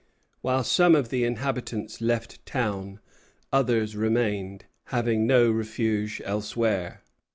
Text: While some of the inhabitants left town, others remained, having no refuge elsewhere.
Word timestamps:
While 0.41 0.63
some 0.63 0.95
of 0.95 1.09
the 1.09 1.23
inhabitants 1.23 2.01
left 2.01 2.43
town, 2.43 2.99
others 3.53 3.95
remained, 3.95 4.65
having 4.85 5.27
no 5.27 5.51
refuge 5.51 6.19
elsewhere. 6.25 7.03